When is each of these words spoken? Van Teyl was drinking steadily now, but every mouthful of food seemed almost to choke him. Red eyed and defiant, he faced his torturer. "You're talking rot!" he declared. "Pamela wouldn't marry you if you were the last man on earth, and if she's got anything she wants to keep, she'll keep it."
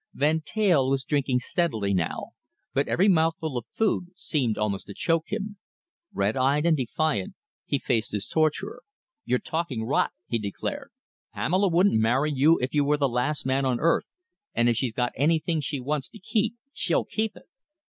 Van 0.15 0.41
Teyl 0.41 0.89
was 0.89 1.03
drinking 1.05 1.37
steadily 1.39 1.93
now, 1.93 2.29
but 2.73 2.87
every 2.87 3.07
mouthful 3.07 3.55
of 3.55 3.67
food 3.77 4.07
seemed 4.15 4.57
almost 4.57 4.87
to 4.87 4.95
choke 4.95 5.31
him. 5.31 5.57
Red 6.11 6.35
eyed 6.35 6.65
and 6.65 6.75
defiant, 6.75 7.35
he 7.67 7.77
faced 7.77 8.11
his 8.11 8.27
torturer. 8.27 8.81
"You're 9.25 9.37
talking 9.37 9.83
rot!" 9.85 10.09
he 10.25 10.39
declared. 10.39 10.89
"Pamela 11.35 11.67
wouldn't 11.69 12.01
marry 12.01 12.31
you 12.33 12.57
if 12.59 12.73
you 12.73 12.83
were 12.83 12.97
the 12.97 13.07
last 13.07 13.45
man 13.45 13.63
on 13.63 13.79
earth, 13.79 14.07
and 14.55 14.67
if 14.67 14.75
she's 14.75 14.91
got 14.93 15.13
anything 15.15 15.61
she 15.61 15.79
wants 15.79 16.09
to 16.09 16.17
keep, 16.19 16.55
she'll 16.73 17.05
keep 17.05 17.35
it." 17.37 17.45